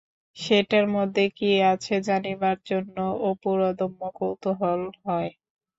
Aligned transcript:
সেটার 0.37 0.85
মধ্যে 0.95 1.23
কি 1.37 1.49
আছে 1.71 1.95
জানিবার 2.07 2.57
জন্য 2.65 2.97
অপুর 3.29 3.57
অদম্য 3.69 4.01
কৌতূহল 4.17 4.81
হয়। 5.01 5.29